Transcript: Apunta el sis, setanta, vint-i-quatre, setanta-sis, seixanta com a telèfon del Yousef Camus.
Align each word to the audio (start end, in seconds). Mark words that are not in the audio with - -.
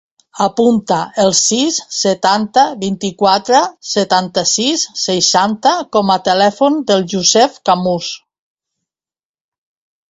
Apunta 0.43 0.95
el 1.23 1.33
sis, 1.39 1.77
setanta, 1.97 2.63
vint-i-quatre, 2.85 3.61
setanta-sis, 3.91 4.87
seixanta 5.03 5.75
com 5.99 6.17
a 6.17 6.21
telèfon 6.31 6.83
del 6.91 7.07
Yousef 7.15 7.63
Camus. 7.71 8.11